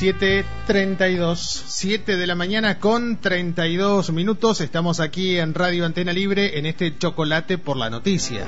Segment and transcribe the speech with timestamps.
[0.00, 4.60] 7.32, 7 de la mañana con 32 minutos.
[4.60, 8.46] Estamos aquí en Radio Antena Libre en este chocolate por la noticia.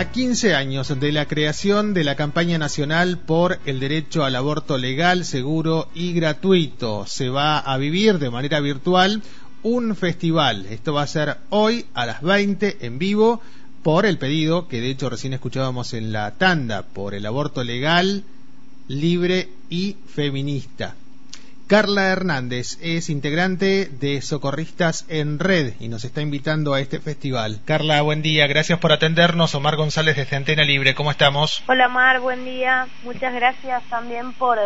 [0.00, 4.78] A 15 años de la creación de la campaña nacional por el derecho al aborto
[4.78, 9.22] legal, seguro y gratuito, se va a vivir de manera virtual
[9.62, 10.64] un festival.
[10.70, 13.42] Esto va a ser hoy a las 20 en vivo
[13.82, 18.24] por el pedido que de hecho recién escuchábamos en la tanda por el aborto legal,
[18.88, 20.94] libre y feminista.
[21.70, 27.60] Carla Hernández es integrante de Socorristas en Red y nos está invitando a este festival.
[27.64, 29.54] Carla, buen día, gracias por atendernos.
[29.54, 31.62] Omar González desde Antena Libre, ¿cómo estamos?
[31.68, 32.88] Hola Omar, buen día.
[33.04, 34.58] Muchas gracias también por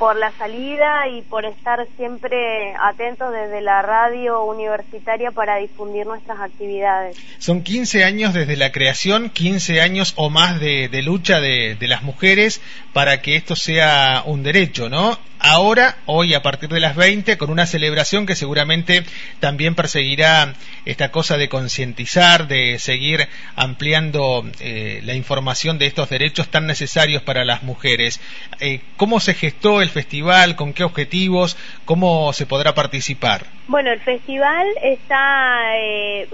[0.00, 6.40] por la salida y por estar siempre atentos desde la radio universitaria para difundir nuestras
[6.40, 7.18] actividades.
[7.36, 12.62] Son 15 años desde la creación, 15 años o más de, lucha de, las mujeres
[12.94, 15.18] para que esto sea un derecho, ¿no?
[15.42, 19.04] Ahora, hoy a partir de las 20, con una celebración que seguramente
[19.38, 26.48] también perseguirá esta cosa de concientizar, de seguir ampliando eh, la información de estos derechos
[26.48, 28.20] tan necesarios para las mujeres.
[28.60, 30.56] Eh, ¿Cómo se gestó el festival?
[30.56, 31.56] ¿Con qué objetivos?
[31.84, 33.46] ¿Cómo se podrá participar?
[33.66, 36.28] Bueno, el festival está eh,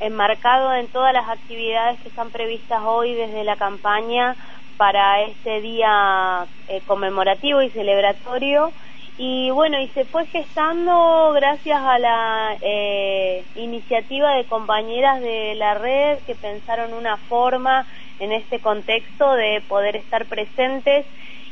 [0.00, 4.36] enmarcado en todas las actividades que están previstas hoy desde la campaña
[4.76, 8.74] para este día eh, conmemorativo y celebratorio
[9.16, 15.74] y bueno, y se fue gestando gracias a la eh, iniciativa de compañeras de la
[15.74, 17.86] red que pensaron una forma
[18.18, 21.06] en este contexto de poder estar presentes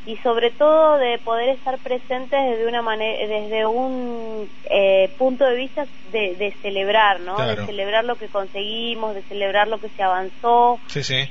[0.05, 5.55] y sobre todo de poder estar presentes desde una manera desde un eh, punto de
[5.55, 10.81] vista de, celebrar no de celebrar lo que conseguimos de celebrar lo que se avanzó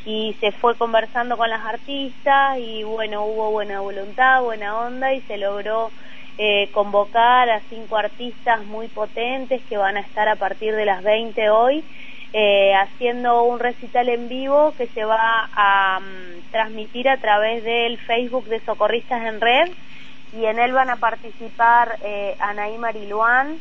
[0.07, 5.21] y se fue conversando con las artistas y bueno hubo buena voluntad buena onda y
[5.23, 5.93] se logró
[6.39, 11.03] eh, convocar a cinco artistas muy potentes que van a estar a partir de las
[11.03, 11.85] 20 hoy
[12.33, 17.99] eh, haciendo un recital en vivo que se va a mm, transmitir a través del
[18.01, 19.69] Facebook de Socorristas en Red.
[20.33, 23.61] Y en él van a participar eh, Anaí Mariluán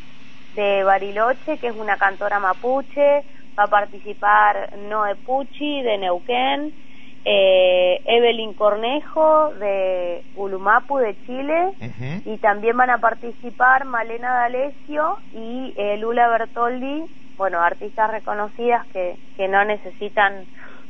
[0.53, 3.25] de Bariloche, que es una cantora mapuche,
[3.59, 6.73] va a participar Noe Pucci de Neuquén,
[7.25, 11.73] eh, Evelyn Cornejo de Ulumapu de Chile.
[12.23, 17.05] Y también van a participar Malena D'Alessio y eh, Lula Bertoldi
[17.37, 20.47] bueno, artistas reconocidas que, que no necesitan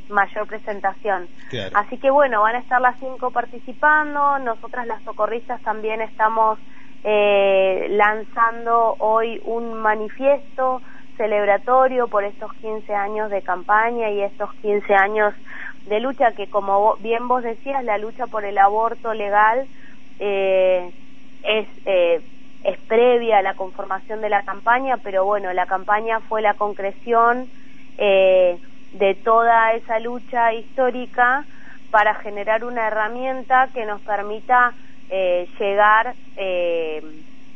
[0.08, 1.30] mayor presentación.
[1.74, 6.58] Así que bueno, van a estar las cinco participando, nosotras las socorristas también estamos
[7.02, 10.82] eh, lanzando hoy un manifiesto
[11.16, 15.34] celebratorio por estos 15 años de campaña y estos 15 años
[15.84, 19.68] de lucha que como bien vos decías, la lucha por el aborto legal
[20.18, 20.92] eh,
[21.42, 22.22] es eh,
[22.64, 27.48] es previa a la conformación de la campaña, pero bueno, la campaña fue la concreción
[27.98, 28.58] eh,
[28.92, 31.46] de toda esa lucha histórica
[31.90, 34.74] para generar una herramienta que nos permita
[35.08, 37.02] eh, llegar eh,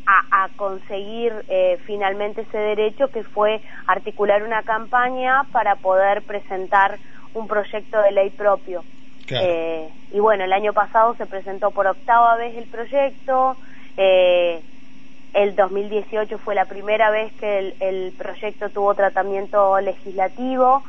[0.06, 6.98] a, a, conseguir eh, finalmente ese derecho, que fue articular una campaña para poder presentar
[7.32, 8.84] un proyecto de ley propio.
[9.28, 13.56] Eh, y bueno, el año pasado se presentó por octava vez el proyecto.
[13.96, 14.62] Eh,
[15.36, 20.82] el 2018 fue la primera vez que el, proyecto tuvo tratamiento legislativo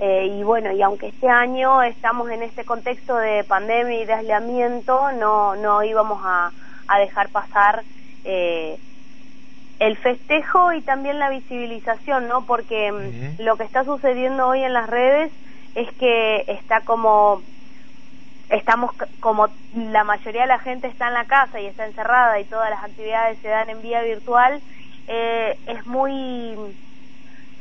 [0.00, 4.14] eh, y bueno, y aunque este año estamos en este contexto de pandemia y de
[4.14, 6.52] aislamiento, no, no íbamos a,
[6.98, 7.84] dejar pasar
[8.24, 8.78] eh,
[9.78, 12.46] el festejo y también la visibilización, ¿no?
[12.46, 15.30] Porque mm, lo que está sucediendo hoy en las redes
[15.76, 17.44] es que está como
[18.48, 22.44] estamos como la mayoría de la gente está en la casa y está encerrada y
[22.46, 24.62] todas las actividades se dan en vía virtual,
[25.06, 26.76] eh, es muy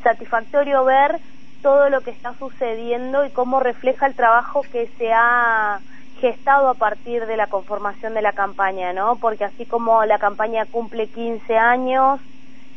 [0.04, 1.22] satisfactorio ver
[1.62, 5.82] todo lo que está sucediendo y cómo refleja el trabajo que se ha
[6.20, 9.18] gestado a partir de la conformación de la campaña, ¿no?
[9.18, 12.20] Porque así como la campaña cumple 15 años,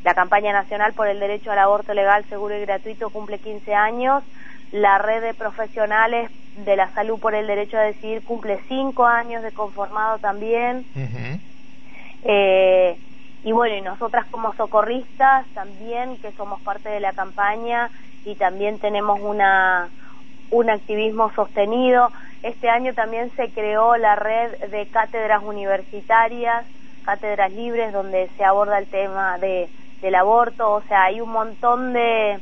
[0.05, 4.23] la campaña nacional por el derecho al aborto legal, seguro y gratuito cumple 15 años,
[4.71, 9.43] la red de profesionales de la salud por el derecho a decidir cumple cinco años
[9.43, 10.87] de conformado también.
[12.23, 12.99] eh,
[13.43, 17.93] y bueno, y nosotras como socorristas también, que somos parte de la campaña
[18.25, 19.93] y también tenemos una
[20.49, 22.13] un activismo sostenido.
[22.43, 26.67] Este año también se creó la red de cátedras universitarias
[27.07, 29.71] cátedras libres donde se aborda el tema de,
[30.03, 32.41] del aborto, o sea, hay un montón de,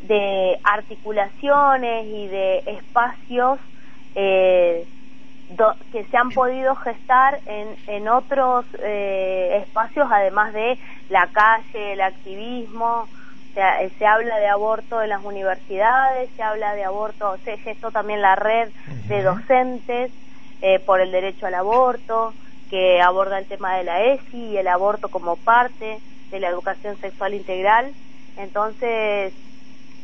[0.00, 3.58] de articulaciones y de espacios
[4.14, 4.86] eh,
[5.92, 10.78] que se han podido gestar en, en otros eh, espacios, además de
[11.08, 13.08] la calle, el activismo,
[13.54, 13.62] se,
[13.98, 18.34] se, habla de aborto en las universidades, se habla de aborto, se gestó también la
[18.34, 18.72] red
[19.08, 20.12] de docentes
[20.60, 22.34] eh, por el derecho al aborto,
[22.68, 26.98] que aborda el tema de la ESI y el aborto como parte de la educación
[27.00, 27.94] sexual integral.
[28.36, 29.32] Entonces,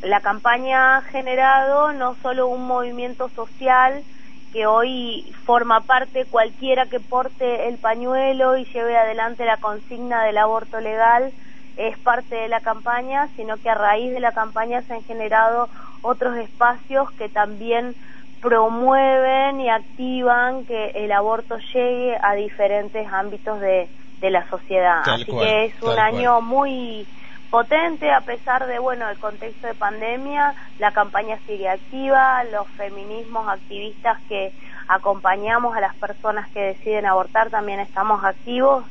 [0.03, 4.03] la campaña ha generado no solo un movimiento social,
[4.51, 10.37] que hoy forma parte cualquiera que porte el pañuelo y lleve adelante la consigna del
[10.37, 11.33] aborto legal
[11.75, 15.69] es parte de la campaña, sino que a raíz de la campaña se han generado
[16.01, 17.95] otros espacios que también
[18.41, 23.89] promueven y activan que el aborto llegue a diferentes ámbitos de,
[24.21, 25.01] de la sociedad.
[25.05, 27.07] Así que es un año muy
[27.53, 33.47] potente a pesar de bueno el contexto de pandemia la campaña sigue activa los feminismos
[33.47, 34.51] activistas que
[34.87, 38.83] acompañamos a las personas que deciden abortar también estamos activos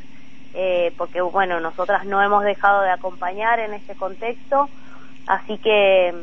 [0.55, 4.69] eh, porque bueno nosotras no hemos dejado de acompañar en este contexto.
[5.27, 6.15] Así que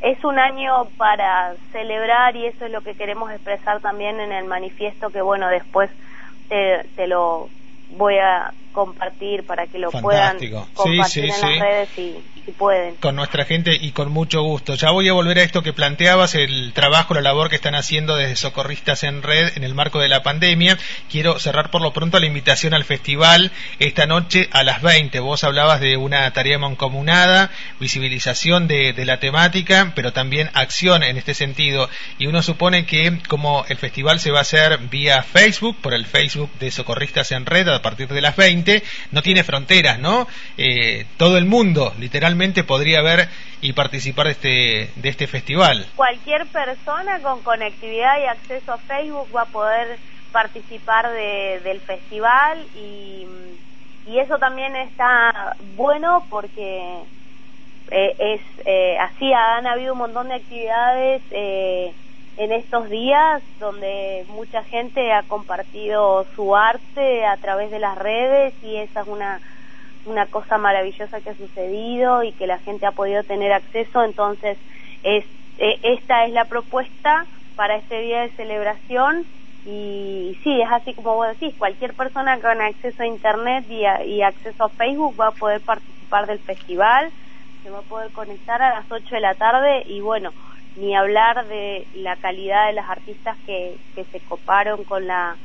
[0.00, 4.44] es un año para celebrar y eso es lo que queremos expresar también en el
[4.44, 5.90] manifiesto que bueno después
[6.48, 7.48] te, te lo
[7.88, 10.36] voy a compartir para que lo puedan
[10.74, 12.94] compartir en las redes si pueden.
[12.96, 14.74] Con nuestra gente y con mucho gusto.
[14.74, 18.16] Ya voy a volver a esto que planteabas, el trabajo, la labor que están haciendo
[18.16, 20.76] desde Socorristas en Red en el marco de la pandemia.
[21.10, 25.18] Quiero cerrar por lo pronto la invitación al festival esta noche a las 20.
[25.20, 27.50] Vos hablabas de una tarea mancomunada,
[27.80, 31.88] visibilización de, de la temática, pero también acción en este sentido.
[32.18, 36.04] Y uno supone que como el festival se va a hacer vía Facebook, por el
[36.04, 38.65] Facebook de Socorristas en Red a partir de las 20,
[39.10, 40.26] no tiene fronteras, ¿no?
[40.56, 43.28] Eh, todo el mundo, literalmente podría ver
[43.60, 45.86] y participar de este, de este festival.
[45.94, 50.00] Cualquier persona con conectividad y acceso a Facebook va a poder
[50.32, 53.26] participar de, del festival y,
[54.04, 57.06] y eso también está bueno porque
[57.90, 61.94] eh, es eh, así han habido un montón de actividades eh,
[62.36, 68.54] en estos días donde mucha gente ha compartido su arte a través de las redes
[68.62, 69.40] y esa es una
[70.06, 74.56] una cosa maravillosa que ha sucedido y que la gente ha podido tener acceso, entonces
[75.02, 75.24] es,
[75.58, 79.26] eh, esta es la propuesta para este día de celebración
[79.64, 84.64] y, sí, es así como vos decís, cualquier persona con acceso a Internet y, acceso
[84.64, 87.12] a Facebook va a poder participar del festival,
[87.66, 90.34] se va a poder conectar a las 8 de la tarde y bueno,
[90.76, 95.40] ni hablar de la calidad de las artistas que, que se coparon con la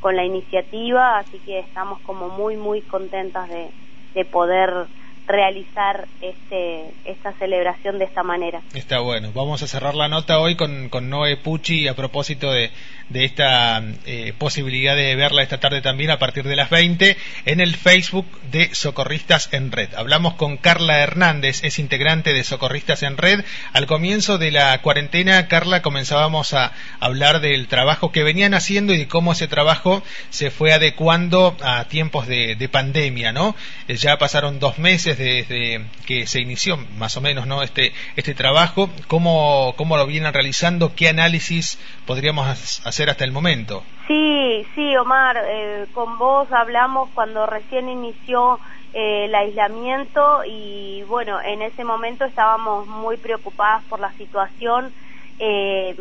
[0.00, 3.72] con la iniciativa, así que estamos como muy muy contentas de,
[4.12, 4.88] de poder
[5.26, 8.60] realizar este, esta celebración de esta manera.
[8.74, 9.30] Está bueno.
[9.34, 12.70] Vamos a cerrar la nota hoy con, Noé Pucci a propósito de,
[13.12, 17.76] esta eh, posibilidad de verla esta tarde también a partir de las 20 en el
[17.76, 19.94] Facebook de Socorristas en Red.
[19.94, 23.44] Hablamos con Carla Hernández, es integrante de Socorristas en Red.
[23.74, 28.98] Al comienzo de la cuarentena, Carla, comenzábamos a hablar del trabajo que venían haciendo y
[28.98, 33.54] de cómo ese trabajo se fue adecuando a tiempos de, de pandemia, ¿no?
[33.88, 37.62] Eh, ya pasaron dos meses desde que se inició más o menos, ¿no?
[37.62, 40.94] Este, este trabajo, ¿cómo, cómo lo vienen realizando?
[40.94, 42.46] ¿Qué análisis podríamos
[42.86, 43.02] hacer?
[43.10, 43.82] hasta el momento.
[44.06, 48.58] Sí, sí, Omar, eh, con vos hablamos cuando recién inició
[48.92, 54.92] eh, el aislamiento y bueno, en ese momento estábamos muy preocupadas por la situación
[55.38, 55.94] eh,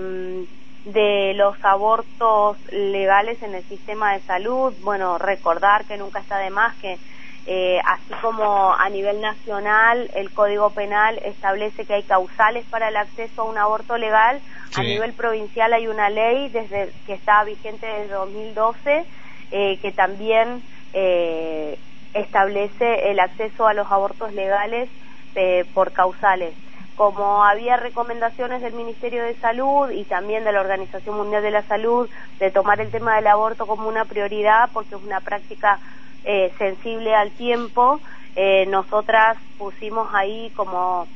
[0.86, 4.74] de los abortos legales en el sistema de salud.
[4.82, 6.98] Bueno, recordar que nunca está de más que
[7.46, 12.98] eh, así como a nivel nacional el Código Penal establece que hay causales para el
[12.98, 14.42] acceso a un aborto legal,
[14.78, 19.06] a nivel provincial hay una ley desde que está vigente desde 2012
[19.54, 21.78] eh, que también eh,
[22.14, 24.90] establece el acceso a los abortos legales
[25.36, 26.56] eh, por causales.
[26.96, 31.64] Como había recomendaciones del Ministerio de Salud y también de la Organización Mundial de la
[31.64, 35.82] Salud de tomar el tema del aborto como una prioridad porque es una práctica
[36.24, 38.00] eh, sensible al tiempo,
[38.36, 41.08] eh, nosotras pusimos ahí como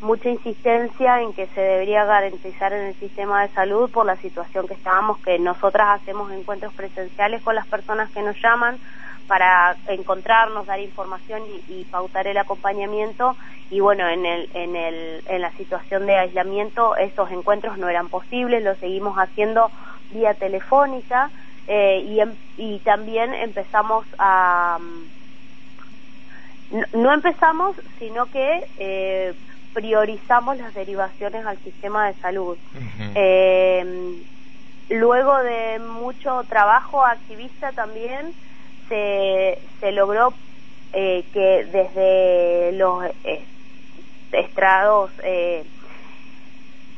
[0.00, 4.68] mucha insistencia en que se debería garantizar en el sistema de salud por la situación
[4.68, 8.78] que estábamos, que nosotras hacemos encuentros presenciales con las personas que nos llaman
[9.26, 13.36] para encontrarnos, dar información y, pautar el acompañamiento.
[13.70, 18.08] Y bueno, en, el, en, el, en la situación de aislamiento esos encuentros no eran
[18.08, 19.70] posibles, lo seguimos haciendo
[20.12, 21.30] vía telefónica
[21.68, 24.78] y, em, y también empezamos a...
[26.92, 29.34] No, empezamos, sino que
[29.72, 32.58] priorizamos las derivaciones al sistema de salud.
[34.88, 38.34] luego de mucho trabajo activista también,
[38.88, 40.38] se, se logró
[40.92, 43.46] eh, que desde los eh,
[44.32, 45.10] estrados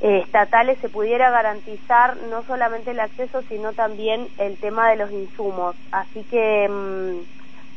[0.00, 5.11] eh, estatales se pudiera garantizar no solamente el acceso, sino también el tema de los
[5.12, 5.76] insumos.
[5.92, 7.21] Así que mm,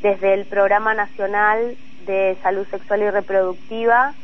[0.01, 4.15] desde el Programa Nacional de Salud Sexual y Reproductiva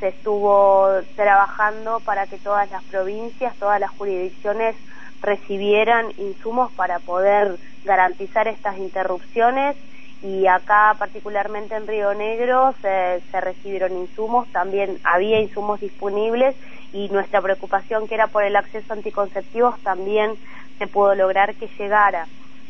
[0.00, 4.76] se estuvo trabajando para que todas las provincias, todas las jurisdicciones
[5.22, 9.76] recibieran insumos para poder garantizar estas interrupciones
[10.22, 16.56] y acá particularmente en Río Negro se, recibieron insumos, también había insumos disponibles
[16.94, 20.38] y nuestra preocupación que era por el acceso a anticonceptivos también
[20.78, 22.28] se pudo lograr que llegara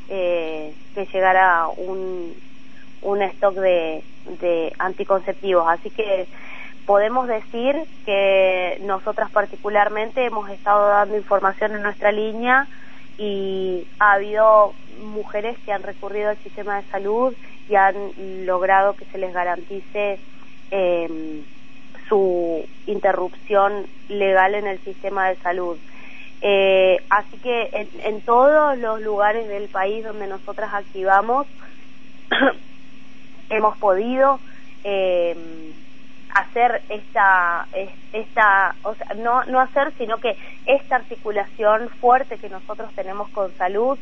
[0.09, 2.35] eh, que llegara un,
[3.02, 5.66] un stock de, de anticonceptivos.
[5.69, 6.31] Así que
[6.87, 7.76] podemos decir
[8.07, 12.66] que nosotras particularmente hemos estado dando información en nuestra línea
[13.19, 17.37] y ha habido mujeres que han recurrido al sistema de salud
[17.69, 20.23] y han logrado que se les garantice
[20.71, 21.45] eh,
[22.08, 25.78] su interrupción legal en el sistema de salud.
[26.42, 31.46] Eh, así que en, en, todos los lugares del país donde nosotras activamos
[33.49, 34.40] hemos podido
[34.82, 35.73] eh,
[36.34, 37.66] hacer esta,
[38.12, 43.52] esta o sea, no, no hacer, sino que esta articulación fuerte que nosotros tenemos con
[43.56, 43.99] salud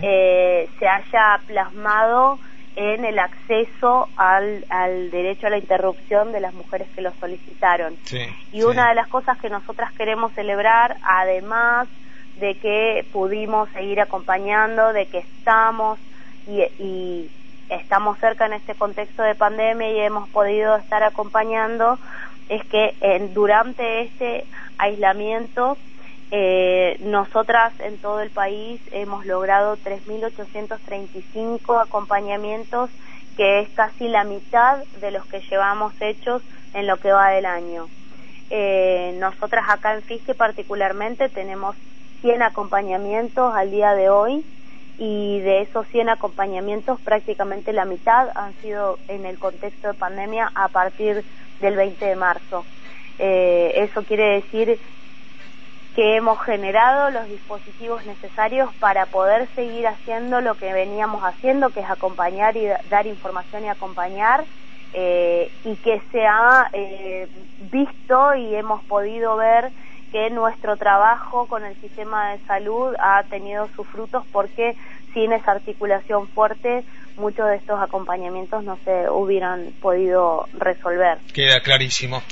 [0.00, 2.38] eh, se haya plasmado
[2.74, 7.96] en el acceso al, al derecho a la interrupción de las mujeres que lo solicitaron.
[8.52, 11.88] y una de las cosas que nosotras queremos celebrar, además
[12.36, 15.98] de que pudimos seguir acompañando, de que estamos
[16.46, 17.30] y, y
[17.68, 21.98] estamos cerca en este contexto de pandemia y hemos podido estar acompañando
[22.48, 24.46] es que en, durante este
[24.78, 25.78] aislamiento
[26.34, 32.88] eh, nosotras en todo el país hemos logrado 3.835 acompañamientos,
[33.36, 36.40] que es casi la mitad de los que llevamos hechos
[36.72, 37.86] en lo que va del año.
[38.48, 41.76] Eh, nosotras acá en FISCE particularmente tenemos
[42.22, 44.42] 100 acompañamientos al día de hoy
[44.96, 50.50] y de esos 100 acompañamientos prácticamente la mitad han sido en el contexto de pandemia
[50.54, 51.26] a partir
[51.60, 52.64] del 20 de marzo.
[53.18, 54.80] Eh, eso quiere decir
[55.94, 61.80] que hemos generado los dispositivos necesarios para poder seguir haciendo lo que veníamos haciendo, que
[61.80, 64.46] es acompañar y dar información y acompañar,
[64.94, 69.72] eh, y que se ha eh, visto y hemos podido ver
[70.10, 74.76] que nuestro trabajo con el sistema de salud ha tenido sus frutos porque
[75.14, 76.84] sin esa articulación fuerte
[77.16, 81.18] muchos de estos acompañamientos no se hubieran podido resolver.
[81.32, 82.22] Queda clarísimo.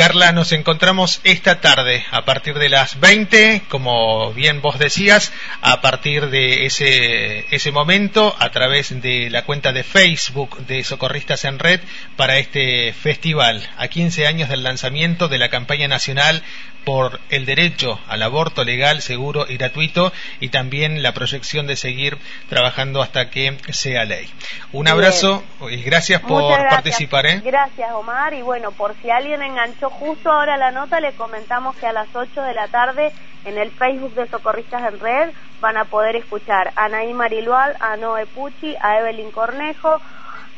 [0.00, 5.30] Carla, nos encontramos esta tarde a partir de las 20, como bien vos decías,
[5.60, 11.44] a partir de ese, ese momento, a través de la cuenta de Facebook de Socorristas
[11.44, 11.80] en Red,
[12.16, 16.42] para este festival, a 15 años del lanzamiento de la campaña nacional
[16.84, 22.18] por el derecho al aborto legal, seguro y gratuito y también la proyección de seguir
[22.48, 24.28] trabajando hasta que sea ley.
[24.72, 27.26] Un abrazo y gracias por participar.
[27.26, 27.42] ¿eh?
[27.44, 31.86] Gracias Omar y bueno, por si alguien enganchó justo ahora la nota, le comentamos que
[31.86, 33.12] a las 8 de la tarde
[33.44, 37.96] en el Facebook de Socorristas en Red van a poder escuchar a Naí Marilual, a
[37.96, 40.00] Noé Pucci, a Evelyn Cornejo,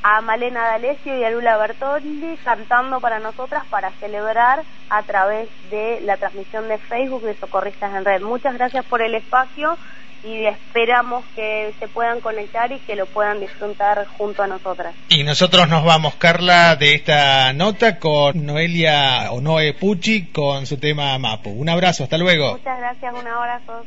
[0.02, 6.00] a Malena D'Alessio y a Lula Bertoldi cantando para nosotras para celebrar a través de
[6.02, 8.22] la transmisión de Facebook de Socorristas en Red.
[8.22, 9.76] Muchas gracias por el espacio
[10.24, 14.94] y esperamos que se puedan conectar y que lo puedan disfrutar junto a nosotras.
[15.08, 20.78] Y nosotros nos vamos, Carla, de esta nota con Noelia o Noe Pucci con su
[20.78, 21.50] tema Mapu.
[21.50, 22.52] Un abrazo, hasta luego.
[22.52, 23.82] Muchas gracias, un abrazo.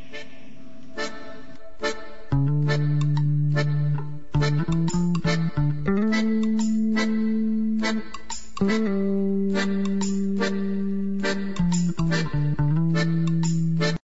[8.68, 10.05] うん。